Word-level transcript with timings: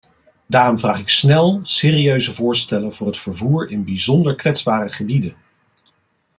Daarom 0.47 0.79
vraag 0.79 0.99
ik 0.99 1.09
snel 1.09 1.59
serieuze 1.63 2.31
voorstellen 2.33 2.93
voor 2.93 3.07
het 3.07 3.17
vervoer 3.17 3.69
in 3.69 3.83
bijzonder 3.85 4.35
kwetsbare 4.35 4.89
gebieden! 4.89 5.35